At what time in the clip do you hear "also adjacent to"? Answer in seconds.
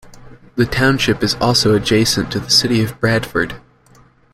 1.35-2.39